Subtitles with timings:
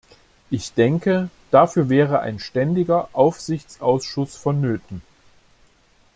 [0.49, 5.03] Ich denke, dafür wäre ein ständiger Aufsichtsausschuss vonnöten.